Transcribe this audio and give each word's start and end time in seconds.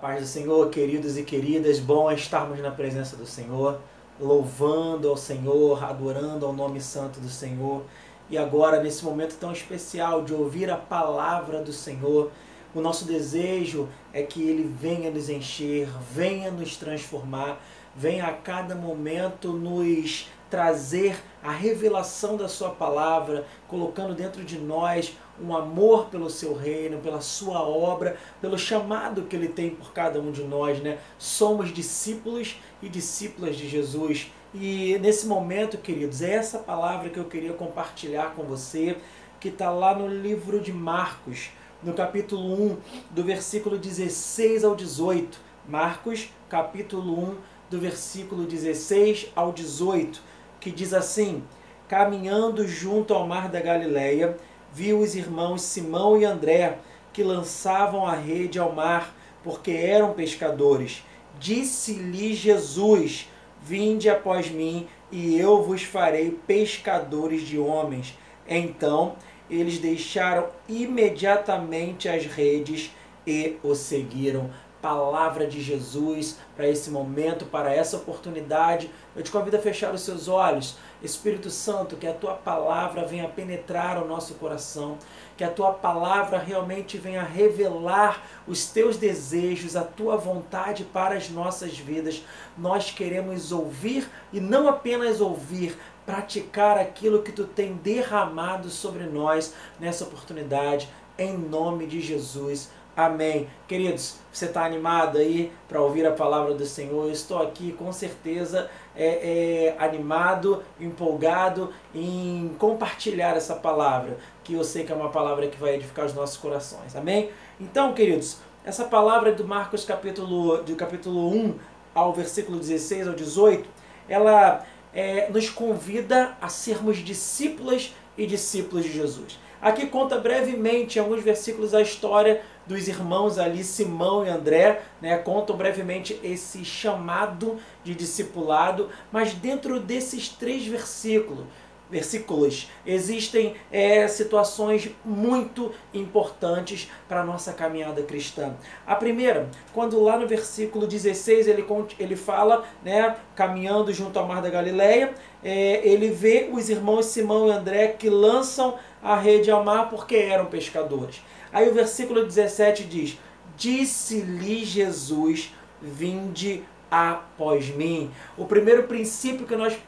paz 0.00 0.22
do 0.22 0.26
Senhor, 0.26 0.70
queridos 0.70 1.18
e 1.18 1.22
queridas, 1.22 1.78
bom 1.78 2.10
estarmos 2.10 2.58
na 2.60 2.70
presença 2.70 3.16
do 3.16 3.26
Senhor, 3.26 3.78
louvando 4.18 5.06
ao 5.10 5.16
Senhor, 5.16 5.84
adorando 5.84 6.46
ao 6.46 6.54
nome 6.54 6.80
santo 6.80 7.20
do 7.20 7.28
Senhor. 7.28 7.82
E 8.30 8.38
agora, 8.38 8.82
nesse 8.82 9.04
momento 9.04 9.36
tão 9.38 9.52
especial 9.52 10.24
de 10.24 10.32
ouvir 10.32 10.70
a 10.70 10.76
palavra 10.76 11.62
do 11.62 11.70
Senhor, 11.70 12.30
o 12.74 12.80
nosso 12.80 13.04
desejo 13.04 13.90
é 14.10 14.22
que 14.22 14.42
Ele 14.42 14.64
venha 14.64 15.10
nos 15.10 15.28
encher, 15.28 15.86
venha 16.10 16.50
nos 16.50 16.78
transformar, 16.78 17.60
venha 17.94 18.24
a 18.24 18.32
cada 18.32 18.74
momento 18.74 19.52
nos 19.52 20.28
trazer 20.48 21.22
a 21.42 21.52
revelação 21.52 22.38
da 22.38 22.48
Sua 22.48 22.70
palavra, 22.70 23.44
colocando 23.68 24.14
dentro 24.14 24.42
de 24.44 24.58
nós 24.58 25.14
um 25.42 25.56
amor 25.56 26.06
pelo 26.06 26.28
Seu 26.28 26.54
reino, 26.54 26.98
pela 26.98 27.20
Sua 27.20 27.60
obra, 27.62 28.16
pelo 28.40 28.58
chamado 28.58 29.22
que 29.22 29.36
Ele 29.36 29.48
tem 29.48 29.70
por 29.70 29.92
cada 29.92 30.20
um 30.20 30.30
de 30.30 30.42
nós. 30.42 30.80
Né? 30.80 30.98
Somos 31.18 31.72
discípulos 31.72 32.56
e 32.82 32.88
discípulas 32.88 33.56
de 33.56 33.68
Jesus. 33.68 34.32
E 34.54 34.98
nesse 35.00 35.26
momento, 35.26 35.78
queridos, 35.78 36.22
é 36.22 36.32
essa 36.34 36.58
palavra 36.58 37.08
que 37.08 37.18
eu 37.18 37.24
queria 37.24 37.52
compartilhar 37.52 38.34
com 38.34 38.42
você, 38.44 38.96
que 39.38 39.48
está 39.48 39.70
lá 39.70 39.94
no 39.94 40.08
livro 40.08 40.60
de 40.60 40.72
Marcos, 40.72 41.50
no 41.82 41.94
capítulo 41.94 42.72
1, 42.72 42.76
do 43.10 43.24
versículo 43.24 43.78
16 43.78 44.64
ao 44.64 44.74
18. 44.74 45.38
Marcos, 45.68 46.28
capítulo 46.48 47.30
1, 47.30 47.36
do 47.70 47.78
versículo 47.78 48.44
16 48.44 49.28
ao 49.34 49.52
18 49.52 50.30
que 50.60 50.70
diz 50.70 50.92
assim: 50.92 51.42
Caminhando 51.88 52.68
junto 52.68 53.14
ao 53.14 53.26
mar 53.26 53.48
da 53.48 53.60
Galileia, 53.60 54.36
viu 54.72 54.98
os 54.98 55.14
irmãos 55.14 55.62
Simão 55.62 56.20
e 56.20 56.24
André 56.24 56.78
que 57.12 57.22
lançavam 57.22 58.06
a 58.06 58.14
rede 58.14 58.58
ao 58.58 58.72
mar, 58.72 59.14
porque 59.42 59.72
eram 59.72 60.12
pescadores. 60.12 61.02
Disse-lhe 61.38 62.34
Jesus: 62.34 63.28
Vinde 63.62 64.08
após 64.08 64.50
mim, 64.50 64.86
e 65.10 65.38
eu 65.38 65.62
vos 65.62 65.82
farei 65.82 66.30
pescadores 66.46 67.42
de 67.42 67.58
homens. 67.58 68.16
Então 68.48 69.16
eles 69.50 69.78
deixaram 69.78 70.48
imediatamente 70.68 72.08
as 72.08 72.24
redes 72.24 72.90
e 73.26 73.56
o 73.62 73.74
seguiram 73.74 74.50
palavra 74.80 75.46
de 75.46 75.60
Jesus 75.60 76.38
para 76.56 76.66
esse 76.68 76.90
momento, 76.90 77.44
para 77.44 77.74
essa 77.74 77.96
oportunidade. 77.96 78.90
Eu 79.14 79.22
te 79.22 79.30
convido 79.30 79.56
a 79.56 79.60
fechar 79.60 79.92
os 79.92 80.00
seus 80.00 80.28
olhos. 80.28 80.76
Espírito 81.02 81.50
Santo, 81.50 81.96
que 81.96 82.06
a 82.06 82.12
tua 82.12 82.34
palavra 82.34 83.06
venha 83.06 83.28
penetrar 83.28 84.02
o 84.02 84.06
nosso 84.06 84.34
coração, 84.34 84.98
que 85.36 85.42
a 85.42 85.50
tua 85.50 85.72
palavra 85.72 86.38
realmente 86.38 86.98
venha 86.98 87.22
revelar 87.22 88.22
os 88.46 88.66
teus 88.66 88.96
desejos, 88.96 89.76
a 89.76 89.82
tua 89.82 90.16
vontade 90.16 90.84
para 90.84 91.14
as 91.16 91.30
nossas 91.30 91.78
vidas. 91.78 92.22
Nós 92.56 92.90
queremos 92.90 93.50
ouvir 93.50 94.08
e 94.32 94.40
não 94.40 94.68
apenas 94.68 95.20
ouvir, 95.20 95.78
praticar 96.04 96.78
aquilo 96.78 97.22
que 97.22 97.32
tu 97.32 97.44
tem 97.44 97.74
derramado 97.74 98.68
sobre 98.68 99.04
nós 99.04 99.54
nessa 99.78 100.04
oportunidade, 100.04 100.88
em 101.16 101.36
nome 101.36 101.86
de 101.86 102.00
Jesus. 102.00 102.70
Amém. 103.06 103.48
Queridos, 103.66 104.16
você 104.30 104.44
está 104.44 104.62
animado 104.62 105.16
aí 105.16 105.50
para 105.66 105.80
ouvir 105.80 106.06
a 106.06 106.12
palavra 106.12 106.52
do 106.52 106.66
Senhor? 106.66 107.06
Eu 107.06 107.10
estou 107.10 107.40
aqui 107.40 107.72
com 107.72 107.90
certeza 107.90 108.70
é, 108.94 109.74
é, 109.74 109.76
animado, 109.78 110.62
empolgado 110.78 111.72
em 111.94 112.54
compartilhar 112.58 113.38
essa 113.38 113.54
palavra, 113.54 114.18
que 114.44 114.52
eu 114.52 114.62
sei 114.62 114.84
que 114.84 114.92
é 114.92 114.94
uma 114.94 115.08
palavra 115.08 115.46
que 115.46 115.58
vai 115.58 115.76
edificar 115.76 116.04
os 116.04 116.12
nossos 116.12 116.36
corações. 116.36 116.94
Amém? 116.94 117.30
Então, 117.58 117.94
queridos, 117.94 118.36
essa 118.66 118.84
palavra 118.84 119.32
do 119.32 119.48
Marcos 119.48 119.82
capítulo, 119.82 120.58
do 120.58 120.76
capítulo 120.76 121.30
1 121.34 121.54
ao 121.94 122.12
versículo 122.12 122.58
16 122.58 123.08
ao 123.08 123.14
18, 123.14 123.66
ela 124.10 124.62
é, 124.92 125.30
nos 125.30 125.48
convida 125.48 126.36
a 126.38 126.50
sermos 126.50 126.98
discípulas 126.98 127.94
e 128.18 128.26
discípulos 128.26 128.84
de 128.84 128.92
Jesus. 128.92 129.38
Aqui 129.60 129.86
conta 129.86 130.18
brevemente, 130.18 130.98
em 130.98 131.02
alguns 131.02 131.22
versículos, 131.22 131.74
a 131.74 131.82
história 131.82 132.40
dos 132.70 132.86
irmãos 132.86 133.36
ali, 133.36 133.64
Simão 133.64 134.24
e 134.24 134.28
André, 134.28 134.82
né, 135.02 135.18
contam 135.18 135.56
brevemente 135.56 136.20
esse 136.22 136.64
chamado 136.64 137.58
de 137.82 137.96
discipulado, 137.96 138.88
mas 139.10 139.34
dentro 139.34 139.80
desses 139.80 140.28
três 140.28 140.64
versículos, 140.64 141.44
versículos 141.90 142.70
existem 142.86 143.56
é, 143.72 144.06
situações 144.06 144.88
muito 145.04 145.72
importantes 145.92 146.88
para 147.08 147.22
a 147.22 147.24
nossa 147.24 147.52
caminhada 147.52 148.02
cristã. 148.02 148.54
A 148.86 148.94
primeira, 148.94 149.50
quando 149.74 150.00
lá 150.00 150.16
no 150.16 150.28
versículo 150.28 150.86
16 150.86 151.48
ele, 151.48 151.66
ele 151.98 152.14
fala, 152.14 152.64
né, 152.84 153.16
caminhando 153.34 153.92
junto 153.92 154.16
ao 154.16 154.28
mar 154.28 154.40
da 154.40 154.48
Galileia, 154.48 155.12
é, 155.42 155.80
ele 155.82 156.10
vê 156.10 156.48
os 156.52 156.68
irmãos 156.68 157.06
Simão 157.06 157.48
e 157.48 157.50
André 157.50 157.88
que 157.88 158.08
lançam 158.08 158.78
a 159.02 159.16
rede 159.16 159.50
ao 159.50 159.64
mar 159.64 159.90
porque 159.90 160.14
eram 160.14 160.46
pescadores. 160.46 161.20
Aí 161.52 161.68
o 161.68 161.74
versículo 161.74 162.24
17 162.24 162.84
diz: 162.84 163.18
Disse-lhe 163.56 164.64
Jesus: 164.64 165.54
Vinde 165.80 166.62
após 166.90 167.68
mim. 167.68 168.10
O 168.36 168.44
primeiro 168.44 168.84
princípio 168.84 169.46
que 169.46 169.56
nós 169.56 169.78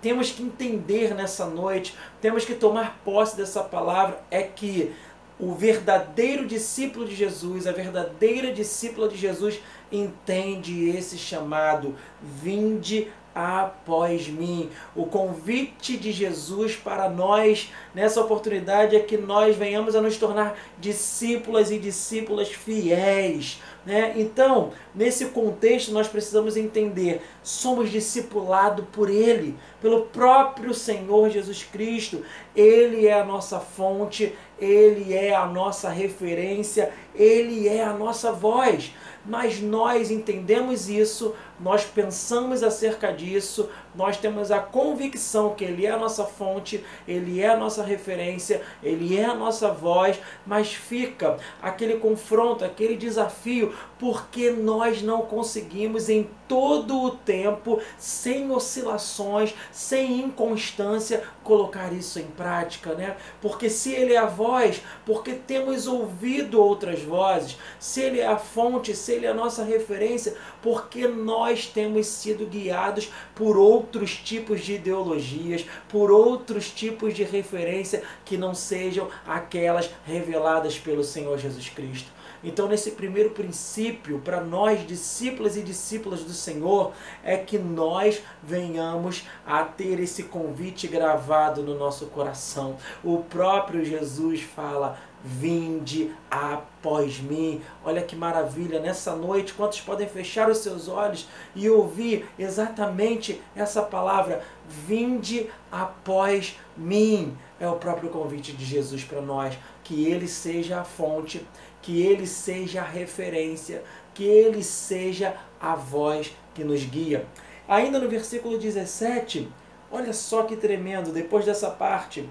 temos 0.00 0.30
que 0.30 0.42
entender 0.42 1.14
nessa 1.14 1.46
noite, 1.46 1.96
temos 2.20 2.44
que 2.44 2.54
tomar 2.54 3.00
posse 3.04 3.36
dessa 3.36 3.62
palavra 3.62 4.22
é 4.30 4.42
que 4.42 4.92
o 5.38 5.54
verdadeiro 5.54 6.46
discípulo 6.46 7.06
de 7.06 7.14
Jesus, 7.14 7.66
a 7.66 7.72
verdadeira 7.72 8.52
discípula 8.52 9.08
de 9.08 9.16
Jesus 9.16 9.60
entende 9.90 10.88
esse 10.88 11.18
chamado. 11.18 11.96
Vinde 12.20 13.08
após 13.34 14.28
mim. 14.28 14.70
O 14.94 15.06
convite 15.06 15.96
de 15.96 16.12
Jesus 16.12 16.76
para 16.76 17.08
nós 17.08 17.72
nessa 17.94 18.20
oportunidade 18.20 18.96
é 18.96 19.00
que 19.00 19.16
nós 19.16 19.56
venhamos 19.56 19.94
a 19.94 20.00
nos 20.00 20.16
tornar 20.16 20.58
discípulas 20.78 21.70
e 21.70 21.78
discípulas 21.78 22.48
fiéis. 22.48 23.60
Né? 23.84 24.14
Então, 24.16 24.70
nesse 24.94 25.26
contexto, 25.26 25.92
nós 25.92 26.06
precisamos 26.06 26.56
entender: 26.56 27.22
somos 27.42 27.90
discipulados 27.90 28.84
por 28.92 29.10
Ele, 29.10 29.56
pelo 29.80 30.02
próprio 30.06 30.72
Senhor 30.72 31.30
Jesus 31.30 31.64
Cristo. 31.64 32.22
Ele 32.54 33.06
é 33.06 33.20
a 33.20 33.24
nossa 33.24 33.58
fonte, 33.58 34.34
Ele 34.58 35.14
é 35.14 35.34
a 35.34 35.46
nossa 35.46 35.88
referência, 35.88 36.92
Ele 37.14 37.66
é 37.68 37.82
a 37.82 37.92
nossa 37.92 38.30
voz 38.30 38.92
mas 39.24 39.60
nós 39.60 40.10
entendemos 40.10 40.88
isso, 40.88 41.34
nós 41.62 41.84
pensamos 41.84 42.62
acerca 42.62 43.12
disso, 43.12 43.70
nós 43.94 44.16
temos 44.16 44.50
a 44.50 44.58
convicção 44.58 45.54
que 45.54 45.64
Ele 45.64 45.86
é 45.86 45.90
a 45.90 45.96
nossa 45.96 46.24
fonte, 46.24 46.84
Ele 47.06 47.40
é 47.40 47.50
a 47.50 47.56
nossa 47.56 47.82
referência, 47.82 48.62
Ele 48.82 49.16
é 49.16 49.24
a 49.24 49.34
nossa 49.34 49.70
voz, 49.70 50.18
mas 50.46 50.72
fica 50.74 51.36
aquele 51.60 51.98
confronto, 51.98 52.64
aquele 52.64 52.96
desafio, 52.96 53.74
porque 53.98 54.50
nós 54.50 55.02
não 55.02 55.22
conseguimos 55.22 56.08
em 56.08 56.28
todo 56.48 57.00
o 57.00 57.10
tempo, 57.10 57.80
sem 57.96 58.50
oscilações, 58.50 59.54
sem 59.70 60.20
inconstância, 60.20 61.22
colocar 61.44 61.92
isso 61.92 62.18
em 62.18 62.26
prática, 62.26 62.94
né? 62.94 63.16
Porque 63.40 63.70
se 63.70 63.92
Ele 63.92 64.14
é 64.14 64.18
a 64.18 64.26
voz, 64.26 64.82
porque 65.06 65.34
temos 65.34 65.86
ouvido 65.86 66.60
outras 66.60 67.02
vozes, 67.02 67.56
se 67.78 68.00
Ele 68.00 68.20
é 68.20 68.26
a 68.26 68.36
fonte, 68.36 68.94
se 68.94 69.12
Ele 69.12 69.26
é 69.26 69.30
a 69.30 69.34
nossa 69.34 69.62
referência, 69.62 70.34
porque 70.60 71.06
nós 71.06 71.51
temos 71.66 72.06
sido 72.06 72.46
guiados 72.46 73.10
por 73.34 73.56
outros 73.56 74.16
tipos 74.16 74.62
de 74.62 74.74
ideologias, 74.74 75.64
por 75.88 76.10
outros 76.10 76.70
tipos 76.70 77.14
de 77.14 77.22
referência 77.24 78.02
que 78.24 78.36
não 78.36 78.54
sejam 78.54 79.08
aquelas 79.26 79.90
reveladas 80.04 80.78
pelo 80.78 81.04
Senhor 81.04 81.38
Jesus 81.38 81.68
Cristo. 81.68 82.10
Então, 82.44 82.66
nesse 82.66 82.92
primeiro 82.92 83.30
princípio, 83.30 84.18
para 84.18 84.40
nós, 84.40 84.84
discípulos 84.84 85.56
e 85.56 85.62
discípulas 85.62 86.24
do 86.24 86.32
Senhor, 86.32 86.92
é 87.22 87.36
que 87.36 87.56
nós 87.56 88.20
venhamos 88.42 89.24
a 89.46 89.62
ter 89.62 90.00
esse 90.00 90.24
convite 90.24 90.88
gravado 90.88 91.62
no 91.62 91.78
nosso 91.78 92.06
coração. 92.06 92.76
O 93.04 93.18
próprio 93.18 93.84
Jesus 93.84 94.42
fala: 94.42 94.98
Vinde 95.24 96.12
após 96.30 97.20
mim. 97.20 97.60
Olha 97.84 98.02
que 98.02 98.16
maravilha, 98.16 98.80
nessa 98.80 99.14
noite, 99.14 99.54
quantos 99.54 99.80
podem 99.80 100.08
fechar 100.08 100.50
os 100.50 100.58
seus 100.58 100.88
olhos 100.88 101.28
e 101.54 101.68
ouvir 101.70 102.26
exatamente 102.38 103.40
essa 103.54 103.82
palavra? 103.82 104.42
Vinde 104.66 105.48
após 105.70 106.58
mim. 106.76 107.36
É 107.60 107.68
o 107.68 107.76
próprio 107.76 108.10
convite 108.10 108.52
de 108.52 108.64
Jesus 108.64 109.04
para 109.04 109.20
nós. 109.20 109.56
Que 109.84 110.06
Ele 110.06 110.26
seja 110.26 110.80
a 110.80 110.84
fonte, 110.84 111.46
que 111.80 112.02
Ele 112.02 112.26
seja 112.26 112.80
a 112.80 112.84
referência, 112.84 113.84
que 114.12 114.24
Ele 114.24 114.62
seja 114.62 115.36
a 115.60 115.76
voz 115.76 116.34
que 116.52 116.64
nos 116.64 116.82
guia. 116.84 117.26
Ainda 117.68 118.00
no 118.00 118.08
versículo 118.08 118.58
17, 118.58 119.48
olha 119.90 120.12
só 120.12 120.42
que 120.42 120.56
tremendo, 120.56 121.12
depois 121.12 121.44
dessa 121.44 121.70
parte 121.70 122.28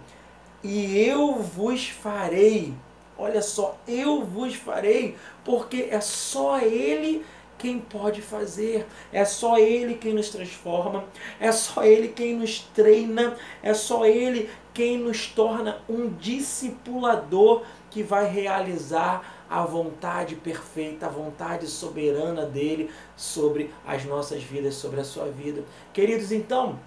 e 0.63 0.97
eu 0.97 1.35
vos 1.35 1.87
farei. 1.87 2.73
Olha 3.17 3.41
só, 3.41 3.77
eu 3.87 4.23
vos 4.23 4.55
farei, 4.55 5.15
porque 5.45 5.87
é 5.91 6.01
só 6.01 6.59
Ele 6.59 7.23
quem 7.57 7.79
pode 7.79 8.21
fazer. 8.21 8.85
É 9.13 9.23
só 9.23 9.57
Ele 9.57 9.95
quem 9.95 10.13
nos 10.13 10.29
transforma, 10.29 11.05
é 11.39 11.51
só 11.51 11.83
Ele 11.83 12.07
quem 12.07 12.35
nos 12.35 12.59
treina, 12.59 13.37
é 13.61 13.73
só 13.73 14.05
Ele 14.05 14.49
quem 14.73 14.97
nos 14.97 15.27
torna 15.27 15.79
um 15.87 16.09
discipulador 16.13 17.63
que 17.89 18.01
vai 18.01 18.27
realizar 18.27 19.45
a 19.49 19.65
vontade 19.65 20.35
perfeita, 20.35 21.07
a 21.07 21.09
vontade 21.09 21.67
soberana 21.67 22.45
dele 22.45 22.89
sobre 23.17 23.69
as 23.85 24.05
nossas 24.05 24.41
vidas, 24.41 24.75
sobre 24.75 25.01
a 25.01 25.03
sua 25.03 25.25
vida. 25.25 25.63
Queridos, 25.93 26.31
então, 26.31 26.79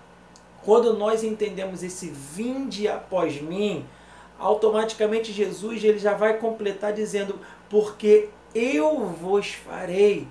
quando 0.64 0.94
nós 0.94 1.22
entendemos 1.22 1.82
esse 1.82 2.08
vinde 2.08 2.88
após 2.88 3.40
mim, 3.40 3.84
automaticamente 4.38 5.32
Jesus 5.32 5.84
ele 5.84 5.98
já 5.98 6.14
vai 6.14 6.38
completar 6.38 6.92
dizendo: 6.92 7.38
porque 7.68 8.28
eu 8.54 9.06
vos 9.06 9.52
farei. 9.52 10.26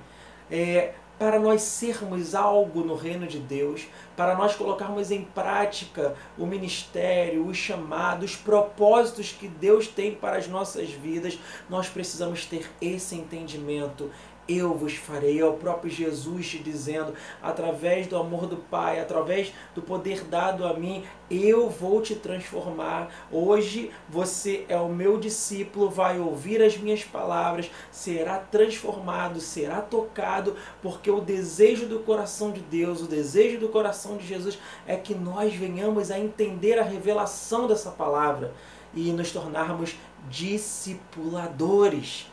É, 0.52 0.94
para 1.18 1.40
nós 1.40 1.62
sermos 1.62 2.36
algo 2.36 2.84
no 2.84 2.96
reino 2.96 3.28
de 3.28 3.40
Deus, 3.40 3.88
para 4.16 4.36
nós 4.36 4.56
colocarmos 4.56 5.12
em 5.12 5.24
prática 5.24 6.16
o 6.38 6.46
ministério, 6.46 7.46
o 7.46 7.54
chamado, 7.54 8.26
os 8.26 8.36
propósitos 8.36 9.32
que 9.32 9.48
Deus 9.48 9.88
tem 9.88 10.14
para 10.14 10.38
as 10.38 10.48
nossas 10.48 10.90
vidas, 10.90 11.40
nós 11.70 11.88
precisamos 11.88 12.46
ter 12.46 12.70
esse 12.82 13.16
entendimento, 13.16 14.12
eu 14.48 14.74
vos 14.74 14.96
farei. 14.96 15.40
É 15.40 15.46
o 15.46 15.54
próprio 15.54 15.92
Jesus 15.92 16.50
te 16.50 16.60
dizendo, 16.60 17.14
através 17.42 18.08
do 18.08 18.18
amor 18.18 18.46
do 18.48 18.58
Pai, 18.58 19.00
através 19.00 19.54
do 19.74 19.82
poder 19.82 20.24
dado 20.26 20.66
a 20.66 20.74
mim, 20.74 21.04
eu 21.30 21.70
vou 21.70 22.02
te 22.02 22.16
transformar. 22.16 23.10
Hoje 23.32 23.92
você 24.10 24.66
é 24.68 24.78
o 24.78 24.90
meu 24.90 25.18
discípulo, 25.18 25.90
vai 25.90 26.20
ouvir 26.20 26.62
as 26.62 26.78
minhas 26.78 27.04
palavras, 27.04 27.72
será 27.92 28.38
transformado, 28.38 29.40
será 29.40 29.82
tocado, 29.82 30.56
porque 30.82 31.10
o 31.10 31.22
desejo 31.22 31.86
do 31.88 32.00
coração 32.00 32.52
de 32.52 32.60
Deus, 32.62 33.02
o 33.02 33.08
desejo 33.08 33.60
do 33.60 33.70
coração 33.70 34.18
de 34.18 34.28
Jesus 34.28 34.60
é 34.86 34.96
que 34.96 35.16
nós 35.16 35.54
venhamos 35.56 36.12
a 36.12 36.20
entender 36.20 36.78
a 36.80 36.84
revelação 36.84 37.68
dessa 37.68 37.92
palavra 37.92 38.54
e 38.94 39.12
nos 39.12 39.32
tornarmos 39.32 39.96
discipuladores 40.30 42.28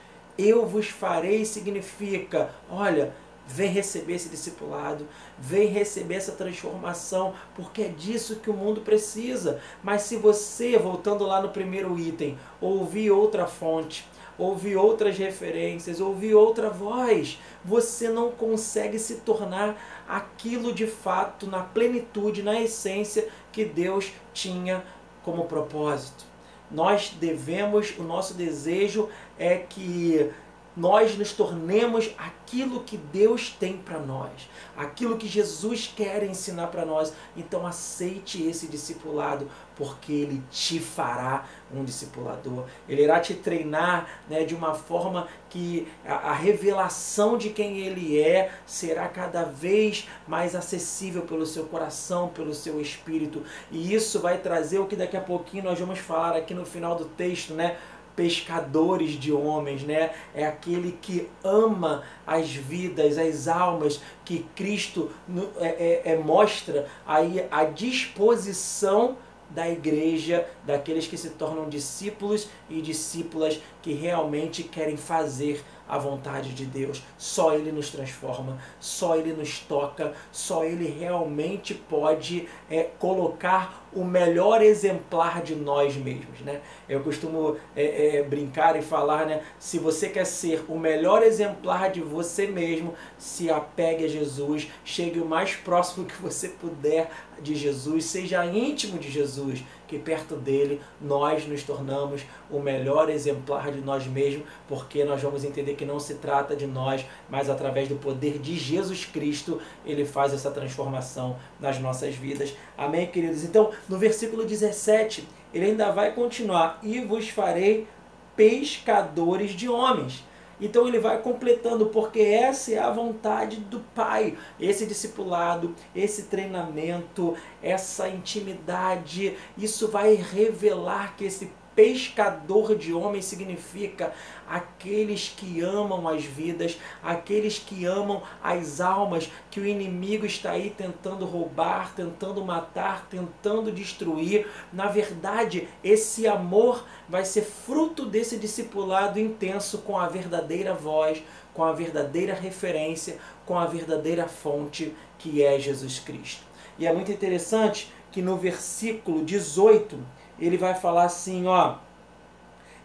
eu 0.48 0.66
vos 0.66 0.88
farei 0.88 1.44
significa, 1.44 2.54
olha, 2.70 3.12
vem 3.46 3.70
receber 3.70 4.14
esse 4.14 4.28
discipulado, 4.28 5.06
vem 5.38 5.69
receber 5.69 6.14
essa 6.14 6.32
transformação, 6.32 7.34
porque 7.54 7.82
é 7.82 7.88
disso 7.88 8.37
que 8.37 8.48
o 8.48 8.54
mundo 8.54 8.81
precisa. 8.82 9.60
Mas 9.82 10.02
se 10.02 10.16
você, 10.16 10.78
voltando 10.78 11.26
lá 11.26 11.42
no 11.42 11.48
primeiro 11.48 11.98
item, 11.98 12.38
ouvir 12.60 13.10
outra 13.10 13.46
fonte, 13.46 14.06
ouvir 14.38 14.76
outras 14.76 15.19
referências, 15.19 16.00
ouvir 16.00 16.34
outra 16.34 16.70
voz, 16.70 17.38
você 17.64 18.08
não 18.08 18.31
consegue 18.31 18.98
se 18.98 19.16
tornar 19.16 19.76
aquilo 20.08 20.72
de 20.72 20.87
fato, 20.87 21.46
na 21.46 21.62
plenitude, 21.62 22.42
na 22.42 22.60
essência 22.60 23.28
que 23.52 23.64
Deus 23.64 24.12
tinha 24.32 24.82
como 25.22 25.44
propósito. 25.44 26.29
Nós 26.70 27.12
devemos, 27.20 27.93
o 27.99 28.02
nosso 28.02 28.34
desejo 28.34 29.08
é 29.38 29.56
que 29.56 30.31
nós 30.76 31.17
nos 31.19 31.32
tornemos 31.32 32.11
aquilo 32.17 32.82
que 32.84 32.96
Deus 32.96 33.50
tem 33.50 33.76
para 33.76 33.99
nós, 33.99 34.49
aquilo 34.76 35.17
que 35.17 35.26
Jesus 35.26 35.93
quer 35.94 36.22
ensinar 36.22 36.69
para 36.69 36.84
nós. 36.84 37.12
Então 37.37 37.67
aceite 37.67 38.43
esse 38.46 38.67
discipulado, 38.67 39.50
porque 39.75 40.12
ele 40.12 40.43
te 40.50 40.78
fará 40.78 41.46
um 41.72 41.84
discipulador. 41.84 42.67
Ele 42.88 43.02
irá 43.02 43.19
te 43.20 43.34
treinar 43.34 44.08
né, 44.28 44.44
de 44.44 44.55
uma 44.55 44.75
forma 44.75 45.26
que 45.49 45.88
a, 46.06 46.31
a 46.31 46.32
revelação 46.32 47.37
de 47.37 47.50
quem 47.50 47.78
ele 47.78 48.20
é 48.20 48.52
será 48.66 49.08
cada 49.08 49.44
vez 49.44 50.08
mais 50.26 50.55
acessível 50.55 51.23
pelo 51.23 51.46
seu 51.46 51.64
coração, 51.64 52.28
pelo 52.28 52.55
seu 52.55 52.81
espírito. 52.81 53.43
E 53.70 53.93
isso 53.94 54.20
vai 54.20 54.38
trazer 54.38 54.78
o 54.78 54.87
que 54.87 54.96
daqui 54.96 55.16
a 55.16 55.20
pouquinho 55.20 55.64
nós 55.64 55.78
vamos 55.78 55.99
falar 55.99 56.37
aqui 56.37 56.55
no 56.55 56.64
final 56.64 56.94
do 56.94 57.06
texto, 57.06 57.55
né? 57.55 57.76
Pescadores 58.20 59.12
de 59.12 59.32
homens, 59.32 59.82
né? 59.82 60.11
É 60.34 60.46
aquele 60.46 60.93
que 61.00 61.26
ama 61.43 62.02
as 62.26 62.50
vidas, 62.50 63.17
as 63.17 63.49
almas, 63.49 64.02
que 64.26 64.44
Cristo 64.55 65.11
é, 65.58 66.02
é, 66.05 66.12
é, 66.12 66.17
mostra 66.19 66.87
aí 67.06 67.46
a 67.50 67.64
disposição 67.64 69.17
da 69.49 69.67
igreja, 69.70 70.46
daqueles 70.67 71.06
que 71.06 71.17
se 71.17 71.31
tornam 71.31 71.67
discípulos 71.67 72.46
e 72.69 72.82
discípulas 72.82 73.58
que 73.81 73.94
realmente 73.94 74.64
querem 74.64 74.99
fazer 74.99 75.64
a 75.90 75.98
vontade 75.98 76.54
de 76.54 76.64
Deus. 76.64 77.02
Só 77.19 77.52
Ele 77.52 77.72
nos 77.72 77.90
transforma, 77.90 78.56
só 78.78 79.16
Ele 79.16 79.32
nos 79.32 79.58
toca, 79.58 80.14
só 80.31 80.64
Ele 80.64 80.87
realmente 80.87 81.75
pode 81.75 82.48
é, 82.70 82.84
colocar 83.00 83.88
o 83.92 84.04
melhor 84.04 84.62
exemplar 84.62 85.42
de 85.42 85.56
nós 85.56 85.96
mesmos. 85.96 86.40
Né? 86.40 86.60
Eu 86.88 87.00
costumo 87.00 87.56
é, 87.75 88.19
é, 88.19 88.22
brincar 88.22 88.78
e 88.78 88.82
falar, 88.82 89.26
né? 89.26 89.42
se 89.58 89.81
você 89.81 90.08
quer 90.08 90.25
ser 90.25 90.64
o 90.69 90.78
melhor 90.78 91.25
exemplar 91.25 91.90
de 91.90 92.00
você 92.00 92.46
mesmo, 92.46 92.94
se 93.19 93.50
apegue 93.50 94.04
a 94.04 94.08
Jesus, 94.08 94.69
chegue 94.84 95.19
o 95.19 95.26
mais 95.26 95.56
próximo 95.56 96.06
que 96.06 96.22
você 96.22 96.48
puder 96.48 97.10
de 97.42 97.56
Jesus, 97.56 98.04
seja 98.04 98.46
íntimo 98.46 98.98
de 98.98 99.10
Jesus, 99.10 99.64
que 99.90 99.98
perto 99.98 100.37
dele 100.37 100.81
nós 101.00 101.48
nos 101.48 101.64
tornamos 101.64 102.22
o 102.48 102.60
melhor 102.60 103.10
exemplar 103.10 103.72
de 103.72 103.81
nós 103.81 104.06
mesmos, 104.06 104.46
porque 104.69 105.02
nós 105.04 105.20
vamos 105.20 105.42
entender 105.42 105.75
que 105.75 105.84
não 105.84 105.98
se 105.98 106.14
trata 106.14 106.54
de 106.54 106.64
nós, 106.64 107.04
mas 107.28 107.50
através 107.50 107.88
do 107.88 107.96
poder 107.96 108.38
de 108.38 108.56
Jesus 108.56 109.04
Cristo, 109.04 109.60
ele 109.84 110.04
faz 110.04 110.32
essa 110.32 110.52
transformação 110.52 111.37
nas 111.58 111.81
nossas 111.81 112.14
vidas. 112.14 112.54
Amém, 112.78 113.08
queridos? 113.08 113.42
Então, 113.42 113.72
no 113.88 113.98
versículo 113.98 114.44
17, 114.44 115.26
ele 115.52 115.66
ainda 115.66 115.90
vai 115.90 116.12
continuar: 116.14 116.78
E 116.84 117.00
vos 117.00 117.28
farei 117.28 117.88
pescadores 118.37 119.50
de 119.50 119.69
homens. 119.69 120.25
Então 120.60 120.86
ele 120.86 120.98
vai 120.98 121.22
completando, 121.22 121.86
porque 121.86 122.20
essa 122.20 122.72
é 122.72 122.78
a 122.78 122.90
vontade 122.90 123.56
do 123.56 123.80
Pai. 123.94 124.36
Esse 124.58 124.86
discipulado, 124.86 125.74
esse 125.94 126.24
treinamento, 126.24 127.34
essa 127.62 128.08
intimidade, 128.08 129.36
isso 129.56 129.88
vai 129.88 130.14
revelar 130.14 131.16
que 131.16 131.24
esse 131.24 131.50
pescador 131.80 132.76
de 132.76 132.92
homens 132.92 133.24
significa 133.24 134.12
aqueles 134.46 135.32
que 135.34 135.62
amam 135.62 136.06
as 136.06 136.22
vidas, 136.22 136.78
aqueles 137.02 137.58
que 137.58 137.86
amam 137.86 138.22
as 138.42 138.82
almas 138.82 139.32
que 139.50 139.58
o 139.58 139.66
inimigo 139.66 140.26
está 140.26 140.50
aí 140.50 140.68
tentando 140.68 141.25
roubar, 141.25 141.94
tentando 141.94 142.44
matar, 142.44 143.06
tentando 143.08 143.72
destruir. 143.72 144.46
Na 144.70 144.88
verdade, 144.88 145.68
esse 145.82 146.28
amor 146.28 146.84
vai 147.08 147.25
ser 147.25 147.44
fruto 147.44 148.04
desse 148.04 148.37
discipulado 148.37 149.18
intenso 149.18 149.78
com 149.78 149.96
a 149.96 150.06
verdadeira 150.06 150.75
voz, 150.75 151.22
com 151.54 151.64
a 151.64 151.72
verdadeira 151.72 152.34
referência, 152.34 153.16
com 153.46 153.58
a 153.58 153.64
verdadeira 153.64 154.28
fonte 154.28 154.94
que 155.16 155.42
é 155.42 155.58
Jesus 155.58 155.99
Cristo. 155.99 156.42
E 156.78 156.87
é 156.87 156.92
muito 156.92 157.10
interessante 157.10 157.90
que 158.12 158.20
no 158.20 158.37
versículo 158.37 159.25
18 159.25 160.19
ele 160.40 160.56
vai 160.56 160.75
falar 160.75 161.04
assim, 161.04 161.47
ó: 161.47 161.76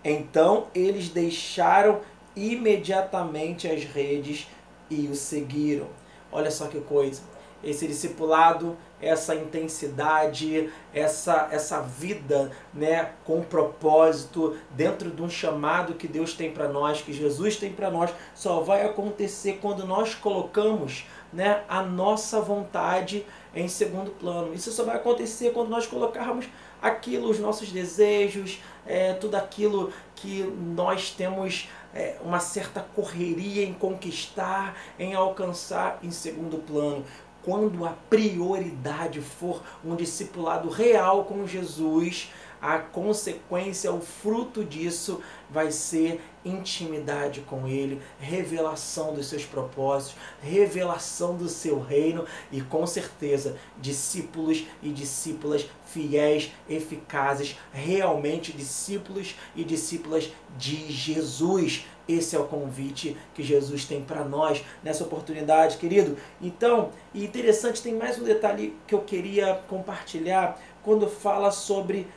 Então 0.03 0.67
eles 0.73 1.09
deixaram 1.09 2.01
imediatamente 2.35 3.67
as 3.67 3.83
redes 3.83 4.47
e 4.89 5.07
o 5.07 5.15
seguiram. 5.15 5.87
Olha 6.31 6.51
só 6.51 6.67
que 6.67 6.79
coisa. 6.81 7.21
Esse 7.63 7.87
discipulado, 7.87 8.77
essa 9.01 9.33
intensidade, 9.33 10.69
essa 10.93 11.47
essa 11.49 11.81
vida, 11.81 12.51
né, 12.73 13.11
com 13.23 13.41
propósito, 13.41 14.55
dentro 14.71 15.09
de 15.09 15.21
um 15.21 15.29
chamado 15.29 15.95
que 15.95 16.07
Deus 16.07 16.33
tem 16.33 16.51
para 16.51 16.67
nós, 16.67 17.01
que 17.01 17.11
Jesus 17.11 17.55
tem 17.55 17.71
para 17.71 17.89
nós, 17.89 18.13
só 18.35 18.59
vai 18.59 18.85
acontecer 18.85 19.59
quando 19.61 19.87
nós 19.87 20.13
colocamos, 20.13 21.05
né, 21.33 21.63
a 21.67 21.81
nossa 21.81 22.39
vontade 22.39 23.25
em 23.55 23.67
segundo 23.67 24.11
plano. 24.11 24.53
Isso 24.53 24.71
só 24.71 24.83
vai 24.83 24.97
acontecer 24.97 25.51
quando 25.51 25.69
nós 25.69 25.87
colocarmos 25.87 26.45
aquilo, 26.81 27.29
os 27.29 27.39
nossos 27.39 27.71
desejos, 27.71 28.61
é, 28.85 29.13
tudo 29.13 29.35
aquilo 29.35 29.91
que 30.15 30.43
nós 30.43 31.11
temos 31.11 31.69
é, 31.93 32.17
uma 32.21 32.39
certa 32.39 32.81
correria 32.81 33.63
em 33.63 33.73
conquistar, 33.73 34.77
em 34.99 35.13
alcançar 35.13 35.99
em 36.03 36.11
segundo 36.11 36.57
plano. 36.57 37.05
Quando 37.43 37.85
a 37.85 37.93
prioridade 38.09 39.21
for 39.21 39.61
um 39.83 39.95
discipulado 39.95 40.67
real 40.69 41.25
com 41.25 41.45
Jesus, 41.45 42.31
a 42.61 42.79
consequência, 42.79 43.91
o 43.91 44.01
fruto 44.01 44.63
disso 44.63 45.21
vai 45.49 45.71
ser 45.71 46.21
intimidade 46.43 47.41
com 47.41 47.67
Ele, 47.67 48.01
revelação 48.19 49.13
dos 49.13 49.27
seus 49.27 49.45
propósitos, 49.45 50.15
revelação 50.41 51.35
do 51.35 51.49
seu 51.49 51.79
reino 51.79 52.25
e, 52.51 52.61
com 52.61 52.85
certeza, 52.85 53.57
discípulos 53.79 54.65
e 54.81 54.89
discípulas 54.89 55.67
fiéis, 55.85 56.51
eficazes, 56.69 57.57
realmente 57.71 58.51
discípulos 58.51 59.35
e 59.55 59.63
discípulas 59.63 60.31
de 60.57 60.91
Jesus. 60.91 61.85
Esse 62.07 62.35
é 62.35 62.39
o 62.39 62.45
convite 62.45 63.17
que 63.33 63.41
Jesus 63.41 63.85
tem 63.85 64.03
para 64.03 64.23
nós 64.23 64.63
nessa 64.83 65.03
oportunidade, 65.03 65.77
querido. 65.77 66.15
Então, 66.39 66.91
interessante, 67.15 67.81
tem 67.81 67.95
mais 67.95 68.19
um 68.19 68.23
detalhe 68.23 68.77
que 68.85 68.93
eu 68.93 69.01
queria 69.01 69.55
compartilhar 69.67 70.61
quando 70.83 71.09
fala 71.09 71.49
sobre 71.49 72.07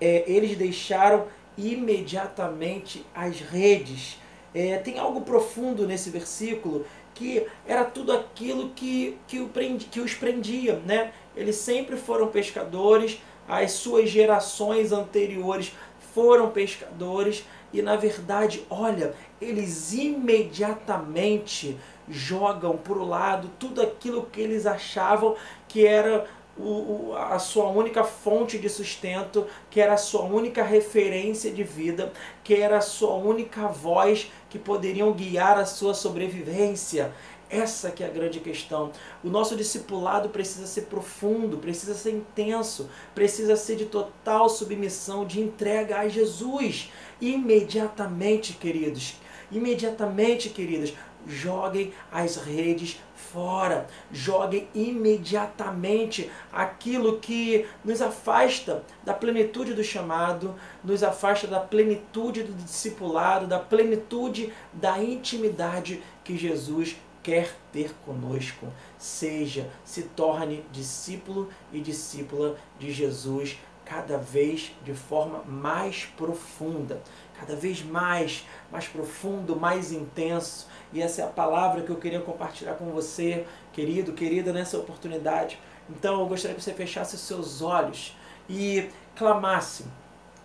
é, 0.00 0.24
eles 0.26 0.56
deixaram 0.56 1.26
imediatamente 1.56 3.04
as 3.14 3.40
redes. 3.40 4.18
É, 4.54 4.78
tem 4.78 4.98
algo 4.98 5.20
profundo 5.22 5.86
nesse 5.86 6.10
versículo 6.10 6.86
que 7.14 7.46
era 7.66 7.84
tudo 7.84 8.12
aquilo 8.12 8.70
que, 8.70 9.18
que, 9.26 9.40
o 9.40 9.48
prendi, 9.48 9.86
que 9.86 10.00
os 10.00 10.14
prendia. 10.14 10.80
Né? 10.86 11.12
Eles 11.36 11.56
sempre 11.56 11.96
foram 11.96 12.28
pescadores, 12.28 13.20
as 13.48 13.72
suas 13.72 14.08
gerações 14.08 14.92
anteriores 14.92 15.72
foram 16.14 16.50
pescadores 16.50 17.44
e 17.72 17.82
na 17.82 17.96
verdade, 17.96 18.64
olha, 18.70 19.14
eles 19.40 19.92
imediatamente 19.92 21.76
jogam 22.08 22.76
para 22.76 22.98
o 22.98 23.06
lado 23.06 23.50
tudo 23.58 23.82
aquilo 23.82 24.26
que 24.32 24.40
eles 24.40 24.64
achavam 24.64 25.36
que 25.66 25.86
era 25.86 26.26
o, 26.58 27.14
a 27.16 27.38
sua 27.38 27.68
única 27.70 28.02
fonte 28.04 28.58
de 28.58 28.68
sustento, 28.68 29.46
que 29.70 29.80
era 29.80 29.94
a 29.94 29.98
sua 29.98 30.22
única 30.22 30.62
referência 30.62 31.50
de 31.50 31.62
vida, 31.62 32.12
que 32.42 32.54
era 32.54 32.78
a 32.78 32.82
sua 32.82 33.14
única 33.14 33.68
voz 33.68 34.30
que 34.50 34.58
poderiam 34.58 35.12
guiar 35.12 35.58
a 35.58 35.66
sua 35.66 35.94
sobrevivência. 35.94 37.12
Essa 37.50 37.90
que 37.90 38.04
é 38.04 38.06
a 38.06 38.10
grande 38.10 38.40
questão. 38.40 38.92
O 39.24 39.28
nosso 39.30 39.56
discipulado 39.56 40.28
precisa 40.28 40.66
ser 40.66 40.82
profundo, 40.82 41.56
precisa 41.56 41.94
ser 41.94 42.10
intenso, 42.10 42.90
precisa 43.14 43.56
ser 43.56 43.76
de 43.76 43.86
total 43.86 44.50
submissão, 44.50 45.24
de 45.24 45.40
entrega 45.40 45.98
a 45.98 46.08
Jesus. 46.08 46.92
Imediatamente, 47.20 48.52
queridos, 48.52 49.14
imediatamente, 49.50 50.50
queridas, 50.50 50.92
joguem 51.28 51.92
as 52.10 52.36
redes 52.36 53.00
fora, 53.14 53.86
joguem 54.10 54.68
imediatamente 54.74 56.30
aquilo 56.52 57.18
que 57.18 57.66
nos 57.84 58.00
afasta 58.00 58.82
da 59.04 59.12
plenitude 59.12 59.74
do 59.74 59.84
chamado, 59.84 60.54
nos 60.82 61.02
afasta 61.02 61.46
da 61.46 61.60
plenitude 61.60 62.42
do 62.42 62.52
discipulado, 62.54 63.46
da 63.46 63.58
plenitude 63.58 64.52
da 64.72 65.02
intimidade 65.02 66.02
que 66.24 66.36
Jesus 66.36 66.96
quer 67.22 67.54
ter 67.70 67.94
conosco. 68.06 68.66
Seja, 68.96 69.68
se 69.84 70.04
torne 70.04 70.64
discípulo 70.72 71.50
e 71.72 71.80
discípula 71.80 72.56
de 72.78 72.90
Jesus 72.90 73.58
cada 73.88 74.18
vez 74.18 74.72
de 74.84 74.92
forma 74.92 75.42
mais 75.44 76.04
profunda, 76.04 77.00
cada 77.38 77.56
vez 77.56 77.82
mais, 77.82 78.46
mais 78.70 78.86
profundo, 78.86 79.56
mais 79.56 79.92
intenso. 79.92 80.68
E 80.92 81.00
essa 81.00 81.22
é 81.22 81.24
a 81.24 81.28
palavra 81.28 81.82
que 81.82 81.90
eu 81.90 81.96
queria 81.96 82.20
compartilhar 82.20 82.74
com 82.74 82.90
você, 82.90 83.46
querido, 83.72 84.12
querida, 84.12 84.52
nessa 84.52 84.76
oportunidade. 84.76 85.58
Então 85.88 86.20
eu 86.20 86.26
gostaria 86.26 86.54
que 86.54 86.62
você 86.62 86.74
fechasse 86.74 87.14
os 87.14 87.22
seus 87.22 87.62
olhos 87.62 88.14
e 88.48 88.90
clamasse 89.16 89.86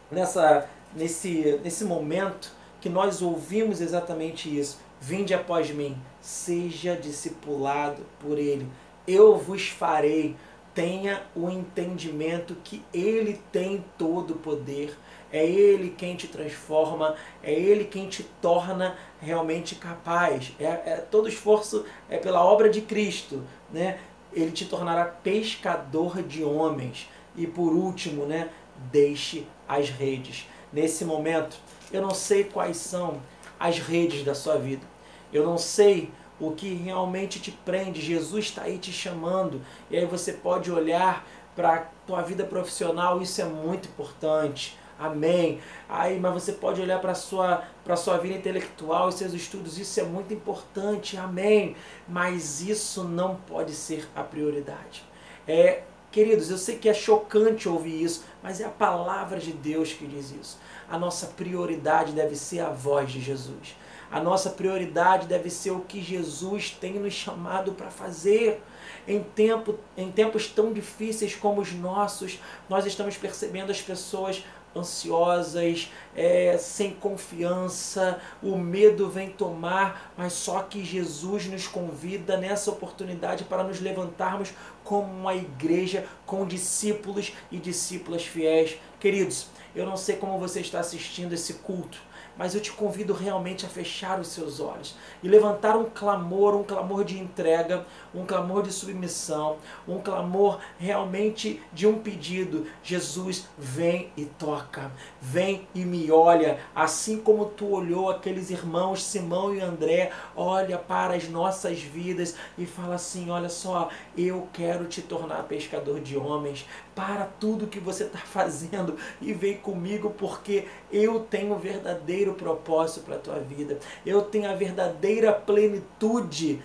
nessa, 0.10 0.70
nesse, 0.96 1.60
nesse 1.62 1.84
momento 1.84 2.52
que 2.80 2.88
nós 2.88 3.22
ouvimos 3.22 3.82
exatamente 3.82 4.58
isso. 4.58 4.80
Vinde 5.02 5.34
após 5.34 5.70
mim, 5.70 5.98
seja 6.22 6.96
discipulado 6.96 8.06
por 8.22 8.38
ele. 8.38 8.66
Eu 9.06 9.38
vos 9.38 9.68
farei 9.68 10.34
tenha 10.74 11.24
o 11.36 11.50
entendimento 11.50 12.56
que 12.64 12.84
Ele 12.94 13.40
tem 13.52 13.84
todo 13.98 14.32
o 14.32 14.38
poder, 14.38 14.98
é 15.32 15.46
Ele 15.46 15.90
quem 15.98 16.16
te 16.16 16.28
transforma, 16.28 17.16
é 17.42 17.52
Ele 17.52 17.86
quem 17.86 18.08
te 18.08 18.24
torna 18.42 18.96
realmente 19.20 19.76
capaz. 19.76 20.54
É, 20.60 20.66
é, 20.66 21.06
todo 21.10 21.28
esforço 21.28 21.86
é 22.10 22.18
pela 22.18 22.44
obra 22.44 22.70
de 22.70 22.82
Cristo, 22.82 23.44
né? 23.72 24.00
Ele 24.32 24.52
te 24.52 24.66
tornará 24.66 25.06
pescador 25.06 26.22
de 26.24 26.44
homens. 26.44 27.10
E 27.36 27.48
por 27.48 27.74
último, 27.74 28.26
né? 28.26 28.50
Deixe 28.92 29.48
as 29.68 29.90
redes. 29.90 30.48
Nesse 30.72 31.06
momento, 31.06 31.58
eu 31.92 32.02
não 32.02 32.12
sei 32.12 32.44
quais 32.44 32.78
são 32.78 33.22
as 33.60 33.80
redes 33.80 34.24
da 34.24 34.36
sua 34.36 34.58
vida. 34.58 34.86
Eu 35.32 35.46
não 35.46 35.58
sei 35.58 36.12
o 36.40 36.52
que 36.52 36.74
realmente 36.74 37.40
te 37.40 37.52
prende. 37.52 38.02
Jesus 38.02 38.46
está 38.46 38.64
aí 38.64 38.78
te 38.78 38.92
chamando. 38.92 39.62
E 39.90 39.98
aí 39.98 40.06
você 40.06 40.34
pode 40.34 40.72
olhar 40.72 41.26
para 41.56 41.74
a 41.76 41.80
tua 42.08 42.22
vida 42.22 42.44
profissional, 42.44 43.22
isso 43.22 43.42
é 43.42 43.46
muito 43.46 43.88
importante. 43.88 44.78
Amém. 44.98 45.60
Aí, 45.90 46.20
mas 46.20 46.34
você 46.34 46.54
pode 46.54 46.80
olhar 46.82 47.00
para 47.00 47.16
sua, 47.16 47.64
para 47.84 47.96
sua 47.96 48.18
vida 48.18 48.36
intelectual 48.36 49.10
e 49.10 49.14
seus 49.14 49.34
estudos, 49.34 49.78
isso 49.78 50.00
é 50.00 50.04
muito 50.04 50.34
importante. 50.34 51.18
Amém. 51.18 51.76
Mas 52.08 52.62
isso 52.62 53.04
não 53.04 53.36
pode 53.36 53.74
ser 53.74 54.08
a 54.16 54.24
prioridade. 54.24 55.04
É, 55.48 55.84
queridos, 56.12 56.50
eu 56.50 56.58
sei 56.58 56.78
que 56.78 56.88
é 56.88 56.94
chocante 56.94 57.68
ouvir 57.68 58.04
isso, 58.04 58.24
mas 58.42 58.62
é 58.62 58.66
a 58.66 58.70
palavra 58.70 59.40
de 59.40 59.52
Deus 59.52 59.92
que 59.92 60.08
diz 60.08 60.32
isso. 60.32 60.60
A 60.90 60.98
nossa 60.98 61.28
prioridade 61.28 62.14
deve 62.14 62.36
ser 62.36 62.60
a 62.60 62.70
voz 62.70 63.12
de 63.12 63.20
Jesus. 63.20 63.76
A 64.14 64.20
nossa 64.20 64.52
prioridade 64.52 65.26
deve 65.26 65.50
ser 65.50 65.72
o 65.72 65.80
que 65.80 66.00
Jesus 66.00 66.70
tem 66.70 67.00
nos 67.00 67.14
chamado 67.14 67.72
para 67.72 67.90
fazer. 67.90 68.62
Em, 69.08 69.24
tempo, 69.24 69.80
em 69.98 70.12
tempos 70.12 70.48
tão 70.48 70.72
difíceis 70.72 71.34
como 71.36 71.60
os 71.60 71.74
nossos, 71.74 72.40
nós 72.70 72.86
estamos 72.86 73.18
percebendo 73.18 73.72
as 73.72 73.82
pessoas 73.82 74.44
ansiosas, 74.76 75.92
é, 76.16 76.58
sem 76.60 76.92
confiança, 76.92 78.20
o 78.42 78.56
medo 78.56 79.10
vem 79.10 79.30
tomar, 79.30 80.14
mas 80.16 80.34
só 80.34 80.62
que 80.62 80.86
Jesus 80.86 81.48
nos 81.48 81.68
convida 81.68 82.38
nessa 82.38 82.70
oportunidade 82.70 83.44
para 83.44 83.64
nos 83.64 83.80
levantarmos 83.80 84.52
como 84.84 85.12
uma 85.12 85.34
igreja 85.34 86.06
com 86.26 86.46
discípulos 86.46 87.34
e 87.52 87.58
discípulas 87.58 88.24
fiéis. 88.26 88.78
Queridos, 89.00 89.48
eu 89.76 89.88
não 89.88 89.98
sei 89.98 90.18
como 90.18 90.38
você 90.38 90.60
está 90.60 90.80
assistindo 90.80 91.34
esse 91.34 91.56
culto, 91.56 92.00
mas 92.38 92.56
eu 92.56 92.62
te 92.62 92.72
convido 92.72 93.14
realmente 93.14 93.66
a 93.66 93.70
fechar 93.70 94.20
os 94.20 94.28
seus 94.28 94.60
olhos 94.60 94.96
e 95.22 95.28
levantar 95.28 95.78
um 95.78 95.86
clamor, 95.86 96.56
um 96.56 96.64
clamor 96.64 97.04
de 97.04 97.20
entrega, 97.20 97.86
um 98.14 98.26
clamor 98.26 98.64
de 98.64 98.72
submissão, 98.72 99.58
um 99.88 100.00
clamor 100.00 100.60
realmente 100.78 101.62
de 101.72 101.88
um 101.88 102.00
pedido. 102.00 102.66
Jesus, 102.84 103.48
vem 103.58 104.12
e 104.18 104.26
toca, 104.26 104.92
vem 105.22 105.68
e 105.74 105.86
me 105.86 106.12
olha, 106.12 106.60
assim 106.76 107.20
como 107.20 107.46
tu 107.46 107.70
olhou 107.70 108.10
aqueles 108.10 108.50
irmãos 108.50 109.04
Simão 109.04 109.54
e 109.54 109.62
André, 109.62 110.12
olha 110.36 110.78
para 110.78 111.16
as 111.16 111.28
nossas 111.30 111.80
vidas 111.80 112.36
e 112.58 112.66
fala 112.66 112.96
assim: 112.96 113.30
olha 113.30 113.50
só, 113.50 113.90
eu 114.18 114.48
quero 114.54 114.86
te 114.86 115.02
tornar 115.02 115.44
pescador 115.44 116.00
de 116.00 116.18
homens. 116.18 116.66
Para 116.96 117.26
tudo 117.40 117.68
que 117.68 117.80
você 117.80 118.04
está 118.04 118.20
fazendo 118.20 118.98
e 119.22 119.34
vem 119.34 119.58
comigo, 119.58 120.12
porque 120.12 120.68
eu 120.92 121.22
tenho 121.22 121.58
verdadeiro 121.58 122.34
propósito 122.34 123.02
para 123.06 123.16
a 123.16 123.20
tua 123.20 123.40
vida. 123.40 123.80
Eu 124.06 124.22
tenho 124.22 124.50
a 124.50 124.54
verdadeira 124.54 125.32
plenitude 125.34 126.62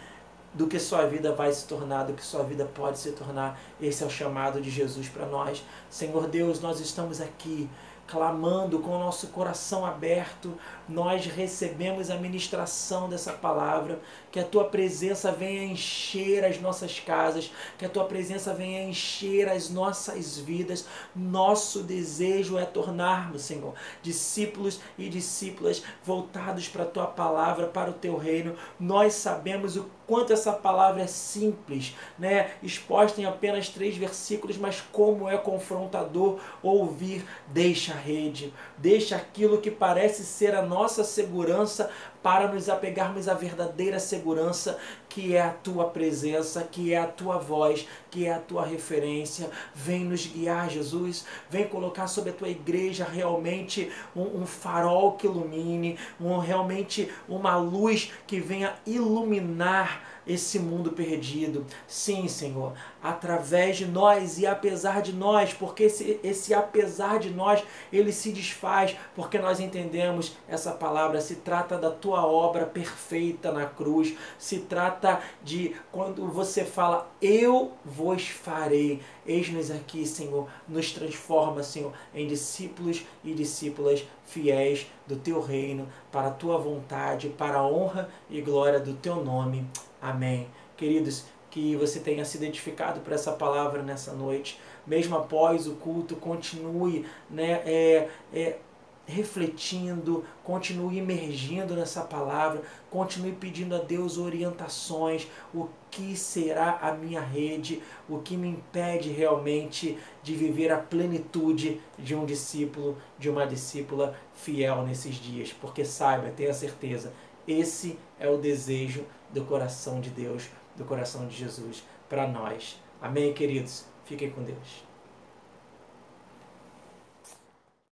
do 0.53 0.67
que 0.67 0.79
sua 0.79 1.07
vida 1.07 1.33
vai 1.33 1.53
se 1.53 1.67
tornar, 1.67 2.05
do 2.05 2.15
que 2.15 2.25
sua 2.25 2.43
vida 2.43 2.65
pode 2.65 2.99
se 2.99 3.13
tornar. 3.13 3.59
Esse 3.81 4.03
é 4.03 4.07
o 4.07 4.11
chamado 4.11 4.61
de 4.61 4.71
Jesus 4.71 5.09
para 5.09 5.27
nós. 5.27 5.65
Senhor 5.89 6.27
Deus, 6.27 6.61
nós 6.61 6.81
estamos 6.81 7.21
aqui 7.21 7.69
clamando 8.09 8.79
com 8.79 8.97
o 8.97 8.99
nosso 8.99 9.29
coração 9.29 9.85
aberto, 9.85 10.59
nós 10.89 11.27
recebemos 11.27 12.11
a 12.11 12.17
ministração 12.17 13.09
dessa 13.09 13.35
palavra, 13.35 14.01
que 14.33 14.41
a 14.41 14.45
tua 14.45 14.65
presença 14.65 15.31
venha 15.31 15.65
encher 15.65 16.45
as 16.45 16.59
nossas 16.61 16.99
casas, 16.99 17.53
que 17.77 17.85
a 17.85 17.89
tua 17.89 18.05
presença 18.05 18.55
venha 18.55 18.83
encher 18.83 19.49
as 19.49 19.69
nossas 19.69 20.39
vidas. 20.39 20.87
Nosso 21.15 21.83
desejo 21.83 22.57
é 22.59 22.65
tornarmos, 22.65 23.43
Senhor, 23.43 23.75
discípulos 24.03 24.81
e 24.97 25.09
discípulas 25.09 25.83
voltados 26.03 26.67
para 26.69 26.85
a 26.85 26.87
tua 26.87 27.07
palavra, 27.07 27.67
para 27.67 27.91
o 27.91 27.95
teu 27.95 28.17
reino. 28.17 28.57
Nós 28.81 29.15
sabemos 29.15 29.77
o 29.77 29.98
quanto 30.09 30.33
essa 30.33 30.53
palavra 30.53 31.03
é 31.03 31.07
simples, 31.07 31.95
né? 32.19 32.51
exposta 32.63 33.21
em 33.21 33.27
apenas 33.27 33.69
três 33.69 33.97
versículos, 33.97 34.57
mas 34.57 34.81
como 34.81 35.29
é 35.29 35.37
confrontador 35.37 36.41
ouvir, 36.63 37.25
deixa 37.47 37.93
a 37.93 37.97
rede, 37.97 38.53
deixa 38.79 39.15
aquilo 39.15 39.61
que 39.61 39.71
parece 39.71 40.25
ser 40.25 40.55
a 40.55 40.63
nossa 40.63 41.05
segurança 41.05 41.91
para 42.29 42.47
nos 42.47 42.69
apegarmos 42.69 43.27
à 43.27 43.33
verdadeira 43.33 43.99
segurança 43.99 44.79
que 45.09 45.35
é 45.35 45.41
a 45.41 45.49
tua 45.49 45.87
presença, 45.87 46.63
que 46.63 46.93
é 46.93 46.99
a 46.99 47.07
tua 47.07 47.39
voz, 47.39 47.89
que 48.11 48.27
é 48.27 48.35
a 48.35 48.39
tua 48.39 48.67
referência. 48.67 49.49
Vem 49.75 50.05
nos 50.05 50.27
guiar, 50.27 50.69
Jesus. 50.69 51.25
Vem 51.49 51.67
colocar 51.67 52.07
sobre 52.07 52.29
a 52.29 52.35
tua 52.35 52.51
igreja 52.51 53.07
realmente 53.11 53.91
um, 54.15 54.43
um 54.43 54.47
farol 54.47 55.13
que 55.13 55.27
ilumine, 55.27 55.99
um, 56.21 56.37
realmente 56.37 57.11
uma 57.27 57.57
luz 57.57 58.13
que 58.27 58.39
venha 58.39 58.75
iluminar 58.85 60.18
esse 60.29 60.59
mundo 60.59 60.93
perdido. 60.93 61.65
Sim, 61.87 62.29
Senhor, 62.29 62.75
através 63.03 63.79
de 63.79 63.87
nós 63.87 64.39
e 64.39 64.47
apesar 64.47 65.01
de 65.01 65.13
nós, 65.13 65.55
porque 65.55 65.85
esse, 65.85 66.21
esse 66.23 66.53
apesar 66.53 67.19
de 67.19 67.31
nós, 67.31 67.65
ele 67.91 68.13
se 68.13 68.31
desfaz, 68.31 68.95
porque 69.17 69.39
nós 69.39 69.59
entendemos 69.59 70.37
essa 70.47 70.73
palavra, 70.73 71.21
se 71.21 71.37
trata 71.37 71.79
da 71.79 71.91
tua 71.91 72.27
obra 72.27 72.67
perfeita 72.67 73.51
na 73.51 73.65
cruz, 73.65 74.15
se 74.39 74.59
trata 74.59 75.21
de 75.43 75.75
quando 75.91 76.29
você 76.29 76.65
fala, 76.65 77.11
eu 77.23 77.73
vos 77.85 78.29
farei. 78.29 79.01
Eis-nos 79.27 79.71
aqui, 79.71 80.07
Senhor, 80.07 80.49
nos 80.69 80.93
transforma, 80.93 81.63
Senhor, 81.63 81.93
em 82.15 82.27
discípulos 82.27 83.05
e 83.25 83.33
discípulas 83.33 84.05
fiéis 84.25 84.87
do 85.07 85.17
teu 85.17 85.41
reino, 85.41 85.89
para 86.13 86.29
a 86.29 86.33
tua 86.33 86.59
vontade, 86.59 87.29
para 87.31 87.59
a 87.59 87.67
honra 87.67 88.09
e 88.29 88.41
glória 88.41 88.79
do 88.79 88.95
teu 88.95 89.17
nome. 89.25 89.67
Amém. 90.01 90.49
Queridos, 90.77 91.27
que 91.51 91.75
você 91.77 92.01
tenha 92.01 92.25
se 92.25 92.37
identificado 92.37 93.01
por 93.01 93.13
essa 93.13 93.33
palavra 93.33 93.83
nessa 93.83 94.13
noite. 94.13 94.61
Mesmo 94.87 95.17
após 95.17 95.67
o 95.67 95.75
culto, 95.75 96.17
continue 96.17 97.05
né, 97.31 97.63
é, 97.65 98.09
é, 98.33 98.59
refletindo, 99.07 100.25
continue 100.45 100.99
emergindo 100.99 101.75
nessa 101.75 102.03
palavra, 102.03 102.63
continue 102.91 103.33
pedindo 103.33 103.75
a 103.75 103.79
Deus 103.79 104.19
orientações, 104.19 105.27
o 105.55 105.67
que 105.91 106.15
será 106.15 106.79
a 106.83 106.93
minha 106.93 107.21
rede, 107.21 107.83
o 108.07 108.19
que 108.19 108.37
me 108.37 108.49
impede 108.49 109.09
realmente 109.09 109.99
de 110.23 110.35
viver 110.35 110.71
a 110.71 110.77
plenitude 110.77 111.81
de 111.99 112.15
um 112.15 112.27
discípulo, 112.27 112.99
de 113.19 113.31
uma 113.31 113.47
discípula 113.47 114.15
fiel 114.35 114.83
nesses 114.83 115.15
dias. 115.15 115.55
Porque 115.59 115.87
saiba, 115.87 116.31
tenha 116.31 116.53
certeza, 116.53 117.13
esse 117.49 117.99
é 118.21 118.29
o 118.29 118.37
desejo 118.37 119.05
do 119.33 119.45
coração 119.45 120.01
de 120.01 120.11
Deus, 120.11 120.49
do 120.77 120.85
coração 120.85 121.27
de 121.27 121.35
Jesus 121.35 121.83
para 122.09 122.29
nós. 122.29 122.81
Amém, 123.01 123.33
queridos? 123.33 123.87
Fiquem 124.05 124.31
com 124.31 124.43
Deus. 124.43 124.88